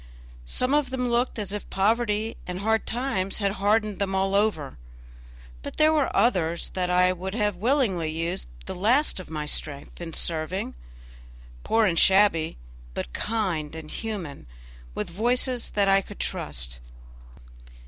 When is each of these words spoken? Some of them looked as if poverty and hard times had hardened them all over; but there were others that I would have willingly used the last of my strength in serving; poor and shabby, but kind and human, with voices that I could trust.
Some 0.47 0.73
of 0.73 0.89
them 0.89 1.07
looked 1.09 1.37
as 1.37 1.53
if 1.53 1.69
poverty 1.69 2.35
and 2.47 2.61
hard 2.61 2.87
times 2.87 3.37
had 3.37 3.51
hardened 3.61 3.99
them 3.99 4.15
all 4.15 4.33
over; 4.33 4.79
but 5.61 5.77
there 5.77 5.93
were 5.93 6.09
others 6.17 6.71
that 6.71 6.89
I 6.89 7.13
would 7.13 7.35
have 7.35 7.57
willingly 7.57 8.09
used 8.09 8.47
the 8.65 8.73
last 8.73 9.19
of 9.19 9.29
my 9.29 9.45
strength 9.45 10.01
in 10.01 10.13
serving; 10.13 10.73
poor 11.63 11.85
and 11.85 11.99
shabby, 11.99 12.57
but 12.95 13.13
kind 13.13 13.75
and 13.75 13.91
human, 13.91 14.47
with 14.95 15.07
voices 15.11 15.69
that 15.69 15.87
I 15.87 16.01
could 16.01 16.19
trust. 16.19 16.79